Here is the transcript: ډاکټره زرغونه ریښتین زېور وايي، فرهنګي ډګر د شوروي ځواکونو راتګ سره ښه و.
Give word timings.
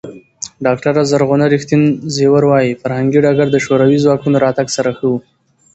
ډاکټره 0.65 1.01
زرغونه 1.11 1.45
ریښتین 1.55 1.83
زېور 2.15 2.43
وايي، 2.47 2.71
فرهنګي 2.81 3.19
ډګر 3.25 3.47
د 3.51 3.57
شوروي 3.65 3.97
ځواکونو 4.05 4.37
راتګ 4.45 4.67
سره 4.77 4.91
ښه 4.97 5.05
و. 5.11 5.13